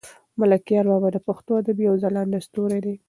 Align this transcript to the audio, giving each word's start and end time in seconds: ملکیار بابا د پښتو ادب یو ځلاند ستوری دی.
ملکیار 0.39 0.85
بابا 0.91 1.09
د 1.13 1.17
پښتو 1.27 1.51
ادب 1.59 1.77
یو 1.87 1.95
ځلاند 2.03 2.33
ستوری 2.47 2.79
دی. 2.85 2.93